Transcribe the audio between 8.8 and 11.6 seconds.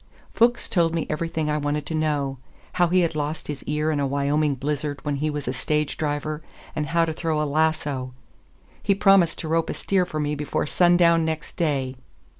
He promised to rope a steer for me before sundown next